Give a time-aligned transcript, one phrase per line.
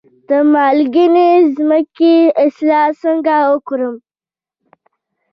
[0.27, 2.15] د مالګینې ځمکې
[2.45, 3.95] اصلاح څنګه وکړم؟